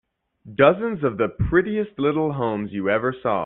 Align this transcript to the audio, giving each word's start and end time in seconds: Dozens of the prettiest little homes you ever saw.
Dozens 0.55 1.03
of 1.03 1.17
the 1.19 1.27
prettiest 1.27 1.99
little 1.99 2.33
homes 2.33 2.71
you 2.71 2.89
ever 2.89 3.13
saw. 3.21 3.39